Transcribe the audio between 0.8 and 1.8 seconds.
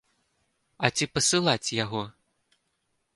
А ці пасылаць